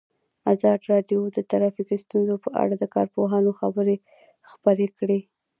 [0.53, 3.95] ازادي راډیو د ټرافیکي ستونزې په اړه د کارپوهانو خبرې
[4.51, 5.19] خپرې کړي.